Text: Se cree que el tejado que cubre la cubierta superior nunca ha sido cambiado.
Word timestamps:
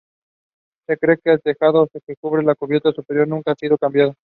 Se 0.87 0.97
cree 0.97 1.19
que 1.23 1.31
el 1.33 1.43
tejado 1.43 1.87
que 1.87 2.15
cubre 2.15 2.41
la 2.41 2.55
cubierta 2.55 2.91
superior 2.91 3.27
nunca 3.27 3.51
ha 3.51 3.55
sido 3.55 3.77
cambiado. 3.77 4.15